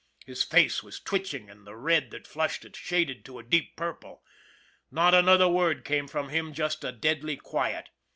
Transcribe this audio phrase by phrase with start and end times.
[0.25, 4.23] His face was twitching and the red that flushed it shaded to a deep purple.
[4.89, 7.89] Not another word came from him just a deadly quiet.